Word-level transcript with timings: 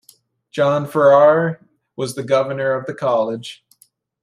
John 0.49 0.87
Farrar 0.87 1.61
was 1.95 2.15
the 2.15 2.23
governor 2.23 2.71
of 2.71 2.87
the 2.87 2.95
college. 2.95 3.63